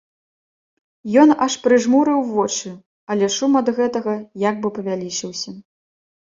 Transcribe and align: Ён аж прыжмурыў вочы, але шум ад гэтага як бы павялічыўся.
Ён 1.23 1.33
аж 1.47 1.57
прыжмурыў 1.65 2.19
вочы, 2.33 2.73
але 3.13 3.25
шум 3.37 3.53
ад 3.63 3.71
гэтага 3.79 4.19
як 4.49 4.55
бы 4.67 4.75
павялічыўся. 4.81 5.59